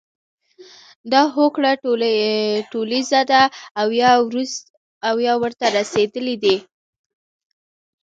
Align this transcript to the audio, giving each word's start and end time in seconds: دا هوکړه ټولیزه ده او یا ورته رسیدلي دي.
دا 1.11 1.21
هوکړه 1.35 1.71
ټولیزه 2.73 3.21
ده 3.31 3.41
او 5.11 5.15
یا 5.29 5.33
ورته 5.41 5.65
رسیدلي 5.77 6.35
دي. 6.43 6.55